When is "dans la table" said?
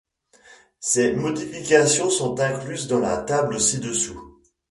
2.87-3.61